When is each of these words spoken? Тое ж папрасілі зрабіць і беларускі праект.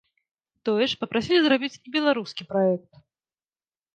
Тое 0.67 0.85
ж 0.93 0.97
папрасілі 1.01 1.41
зрабіць 1.47 1.77
і 1.85 1.93
беларускі 1.97 2.43
праект. 2.53 2.91